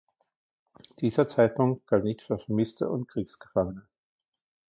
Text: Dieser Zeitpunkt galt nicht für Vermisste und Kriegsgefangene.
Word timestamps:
Dieser 0.99 1.27
Zeitpunkt 1.27 1.85
galt 1.85 2.05
nicht 2.05 2.23
für 2.23 2.39
Vermisste 2.39 2.89
und 2.89 3.07
Kriegsgefangene. 3.07 3.85